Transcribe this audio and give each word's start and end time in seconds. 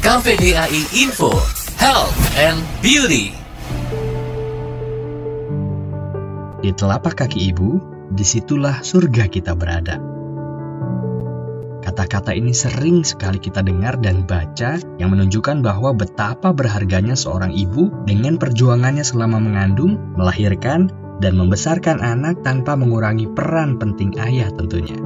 KVDAI 0.00 0.96
Info, 0.96 1.28
Health 1.76 2.16
and 2.40 2.56
Beauty. 2.80 3.36
Di 6.64 6.72
telapak 6.72 7.20
kaki 7.20 7.52
ibu, 7.52 7.76
di 8.08 8.24
situlah 8.24 8.80
surga 8.80 9.28
kita 9.28 9.52
berada. 9.52 10.00
Kata-kata 11.84 12.32
ini 12.32 12.56
sering 12.56 13.04
sekali 13.04 13.44
kita 13.44 13.60
dengar 13.60 14.00
dan 14.00 14.24
baca 14.24 14.80
yang 14.96 15.12
menunjukkan 15.12 15.60
bahwa 15.60 15.92
betapa 15.92 16.56
berharganya 16.56 17.12
seorang 17.12 17.52
ibu 17.52 17.92
dengan 18.08 18.40
perjuangannya 18.40 19.04
selama 19.04 19.36
mengandung, 19.36 20.00
melahirkan, 20.16 20.88
dan 21.20 21.36
membesarkan 21.36 22.00
anak 22.00 22.40
tanpa 22.40 22.72
mengurangi 22.72 23.28
peran 23.36 23.76
penting 23.76 24.16
ayah 24.16 24.48
tentunya. 24.48 24.96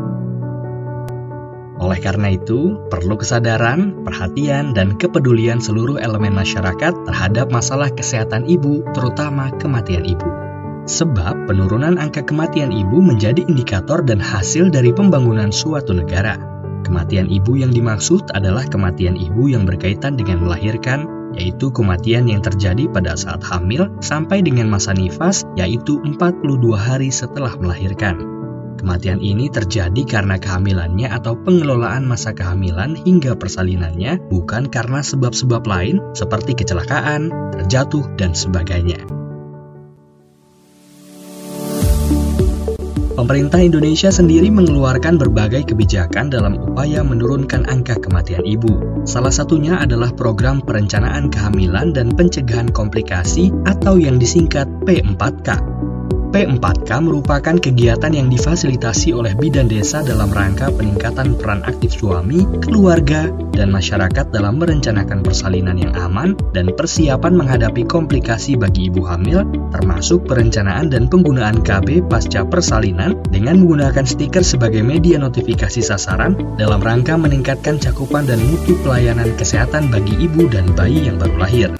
Oleh 1.83 1.99
karena 1.99 2.31
itu, 2.31 2.79
perlu 2.87 3.19
kesadaran, 3.19 4.07
perhatian, 4.07 4.79
dan 4.79 4.95
kepedulian 4.95 5.59
seluruh 5.59 5.99
elemen 5.99 6.31
masyarakat 6.31 6.95
terhadap 7.03 7.51
masalah 7.51 7.91
kesehatan 7.91 8.47
ibu, 8.47 8.87
terutama 8.95 9.51
kematian 9.59 10.07
ibu. 10.07 10.27
Sebab 10.85 11.49
penurunan 11.49 11.97
angka 11.97 12.23
kematian 12.23 12.71
ibu 12.71 13.01
menjadi 13.01 13.43
indikator 13.49 14.05
dan 14.05 14.21
hasil 14.21 14.69
dari 14.69 14.93
pembangunan 14.93 15.51
suatu 15.51 15.97
negara. 15.97 16.37
Kematian 16.85 17.33
ibu 17.33 17.57
yang 17.57 17.73
dimaksud 17.73 18.29
adalah 18.37 18.69
kematian 18.69 19.17
ibu 19.17 19.49
yang 19.49 19.65
berkaitan 19.65 20.21
dengan 20.21 20.45
melahirkan, 20.45 21.09
yaitu 21.33 21.73
kematian 21.73 22.29
yang 22.29 22.45
terjadi 22.45 22.87
pada 22.93 23.17
saat 23.17 23.41
hamil 23.43 23.89
sampai 24.05 24.45
dengan 24.45 24.69
masa 24.69 24.93
nifas, 24.93 25.43
yaitu 25.57 25.99
42 26.05 26.77
hari 26.77 27.09
setelah 27.09 27.57
melahirkan. 27.57 28.34
Kematian 28.75 29.23
ini 29.23 29.47
terjadi 29.49 30.03
karena 30.05 30.37
kehamilannya 30.37 31.09
atau 31.09 31.39
pengelolaan 31.39 32.05
masa 32.05 32.35
kehamilan 32.35 32.99
hingga 32.99 33.39
persalinannya, 33.39 34.19
bukan 34.29 34.67
karena 34.69 35.01
sebab-sebab 35.01 35.63
lain 35.65 36.03
seperti 36.13 36.59
kecelakaan, 36.59 37.31
terjatuh, 37.55 38.05
dan 38.19 38.35
sebagainya. 38.35 39.01
Pemerintah 43.15 43.63
Indonesia 43.63 44.11
sendiri 44.11 44.51
mengeluarkan 44.51 45.17
berbagai 45.17 45.71
kebijakan 45.71 46.35
dalam 46.35 46.59
upaya 46.59 47.01
menurunkan 47.01 47.63
angka 47.71 47.97
kematian 48.03 48.43
ibu. 48.43 49.07
Salah 49.07 49.31
satunya 49.31 49.79
adalah 49.79 50.11
program 50.13 50.59
perencanaan 50.59 51.31
kehamilan 51.31 51.95
dan 51.95 52.11
pencegahan 52.13 52.75
komplikasi 52.75 53.55
atau 53.71 54.03
yang 54.03 54.19
disingkat 54.19 54.67
P4K. 54.83 55.74
P4K 56.35 56.91
merupakan 56.99 57.55
kegiatan 57.55 58.11
yang 58.11 58.27
difasilitasi 58.27 59.15
oleh 59.15 59.39
bidan 59.39 59.71
desa 59.71 60.03
dalam 60.03 60.35
rangka 60.35 60.67
peningkatan 60.75 61.39
peran 61.39 61.63
aktif 61.63 61.95
suami, 61.95 62.43
keluarga, 62.59 63.31
dan 63.55 63.71
masyarakat 63.71 64.35
dalam 64.35 64.59
merencanakan 64.59 65.23
persalinan 65.23 65.79
yang 65.79 65.95
aman 65.95 66.35
dan 66.51 66.75
persiapan 66.75 67.39
menghadapi 67.39 67.87
komplikasi 67.87 68.59
bagi 68.59 68.91
ibu 68.91 69.07
hamil, 69.07 69.47
termasuk 69.71 70.27
perencanaan 70.27 70.91
dan 70.91 71.07
penggunaan 71.07 71.63
KB 71.63 72.11
pasca 72.11 72.43
persalinan 72.43 73.15
dengan 73.31 73.63
menggunakan 73.63 74.03
stiker 74.03 74.43
sebagai 74.43 74.83
media 74.83 75.23
notifikasi 75.23 75.87
sasaran 75.87 76.35
dalam 76.59 76.83
rangka 76.83 77.15
meningkatkan 77.15 77.79
cakupan 77.79 78.27
dan 78.27 78.43
mutu 78.43 78.75
pelayanan 78.83 79.31
kesehatan 79.39 79.87
bagi 79.87 80.19
ibu 80.19 80.51
dan 80.51 80.67
bayi 80.75 81.07
yang 81.07 81.15
baru 81.15 81.39
lahir. 81.39 81.71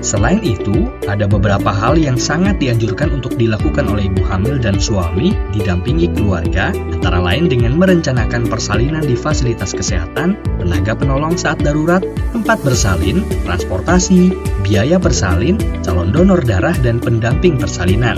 Selain 0.00 0.40
itu, 0.40 0.88
ada 1.04 1.28
beberapa 1.28 1.68
hal 1.68 2.00
yang 2.00 2.16
sangat 2.16 2.56
dianjurkan 2.56 3.12
untuk 3.20 3.36
dilakukan 3.36 3.84
oleh 3.84 4.08
ibu 4.08 4.24
hamil 4.24 4.56
dan 4.56 4.80
suami 4.80 5.36
didampingi 5.52 6.08
keluarga, 6.16 6.72
antara 6.72 7.20
lain 7.20 7.52
dengan 7.52 7.76
merencanakan 7.76 8.48
persalinan 8.48 9.04
di 9.04 9.12
fasilitas 9.12 9.76
kesehatan, 9.76 10.40
tenaga 10.56 10.96
penolong 10.96 11.36
saat 11.36 11.60
darurat, 11.60 12.00
tempat 12.32 12.64
bersalin, 12.64 13.20
transportasi, 13.44 14.32
biaya 14.64 14.96
bersalin, 14.96 15.60
calon 15.84 16.16
donor 16.16 16.40
darah, 16.40 16.74
dan 16.80 16.96
pendamping 16.96 17.60
persalinan 17.60 18.16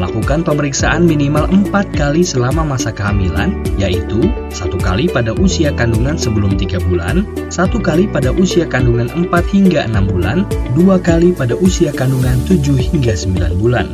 melakukan 0.00 0.40
pemeriksaan 0.40 1.04
minimal 1.04 1.44
empat 1.52 1.92
kali 1.92 2.24
selama 2.24 2.64
masa 2.64 2.88
kehamilan, 2.88 3.60
yaitu 3.76 4.32
satu 4.48 4.80
kali 4.80 5.12
pada 5.12 5.36
usia 5.36 5.76
kandungan 5.76 6.16
sebelum 6.16 6.56
tiga 6.56 6.80
bulan, 6.80 7.28
satu 7.52 7.76
kali 7.84 8.08
pada 8.08 8.32
usia 8.32 8.64
kandungan 8.64 9.12
4 9.12 9.28
hingga 9.52 9.84
6 9.92 10.08
bulan, 10.08 10.48
dua 10.72 10.96
kali 10.96 11.36
pada 11.36 11.52
usia 11.60 11.92
kandungan 11.92 12.40
7 12.48 12.80
hingga 12.80 13.12
9 13.12 13.60
bulan. 13.60 13.92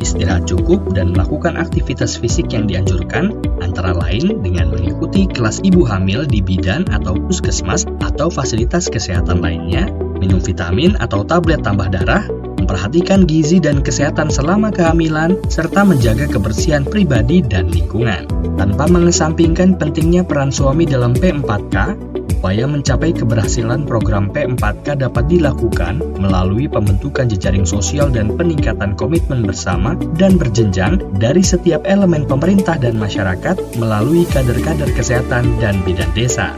Istirahat 0.00 0.48
cukup 0.48 0.96
dan 0.96 1.12
melakukan 1.12 1.60
aktivitas 1.60 2.16
fisik 2.16 2.56
yang 2.56 2.64
dianjurkan, 2.64 3.36
antara 3.60 3.92
lain 3.92 4.40
dengan 4.40 4.72
mengikuti 4.72 5.28
kelas 5.28 5.60
ibu 5.60 5.84
hamil 5.84 6.24
di 6.24 6.40
bidan 6.40 6.88
atau 6.88 7.12
puskesmas 7.18 7.84
atau 8.00 8.32
fasilitas 8.32 8.88
kesehatan 8.88 9.44
lainnya, 9.44 9.92
minum 10.16 10.40
vitamin 10.40 10.96
atau 11.04 11.20
tablet 11.20 11.60
tambah 11.60 11.92
darah, 11.92 12.24
memperhatikan 12.70 13.26
gizi 13.26 13.58
dan 13.58 13.82
kesehatan 13.82 14.30
selama 14.30 14.70
kehamilan, 14.70 15.34
serta 15.50 15.82
menjaga 15.82 16.30
kebersihan 16.30 16.86
pribadi 16.86 17.42
dan 17.42 17.66
lingkungan. 17.66 18.30
Tanpa 18.54 18.86
mengesampingkan 18.86 19.74
pentingnya 19.74 20.22
peran 20.22 20.54
suami 20.54 20.86
dalam 20.86 21.10
P4K, 21.10 21.98
upaya 22.38 22.70
mencapai 22.70 23.10
keberhasilan 23.10 23.90
program 23.90 24.30
P4K 24.30 25.02
dapat 25.02 25.26
dilakukan 25.26 25.98
melalui 26.22 26.70
pembentukan 26.70 27.26
jejaring 27.26 27.66
sosial 27.66 28.06
dan 28.06 28.38
peningkatan 28.38 28.94
komitmen 28.94 29.42
bersama 29.42 29.98
dan 30.14 30.38
berjenjang 30.38 31.02
dari 31.18 31.42
setiap 31.42 31.82
elemen 31.90 32.22
pemerintah 32.22 32.78
dan 32.78 32.94
masyarakat 32.94 33.58
melalui 33.82 34.22
kader-kader 34.30 34.94
kesehatan 34.94 35.58
dan 35.58 35.74
bidan 35.82 36.06
desa. 36.14 36.54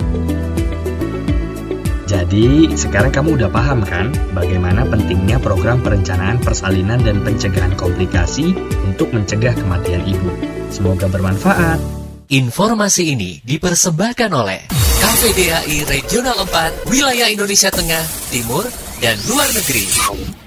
Jadi, 2.12 2.68
sekarang 2.76 3.08
kamu 3.08 3.40
udah 3.40 3.48
paham 3.48 3.80
kan 3.80 4.12
bagaimana 4.36 4.84
pentingnya 4.84 5.40
program 5.40 5.80
perencanaan 5.80 6.36
persalinan 6.44 7.00
dan 7.00 7.24
pencegahan 7.24 7.72
komplikasi 7.72 8.52
untuk 8.84 9.16
mencegah 9.16 9.56
kematian 9.56 10.04
ibu. 10.04 10.28
Semoga 10.68 11.08
bermanfaat. 11.08 11.80
Informasi 12.28 13.16
ini 13.16 13.40
dipersembahkan 13.40 14.28
oleh 14.28 14.68
KVDAI 15.00 15.88
Regional 15.88 16.36
4, 16.44 16.92
Wilayah 16.92 17.32
Indonesia 17.32 17.72
Tengah, 17.72 18.04
Timur, 18.28 18.68
dan 19.00 19.16
Luar 19.24 19.48
Negeri. 19.56 20.41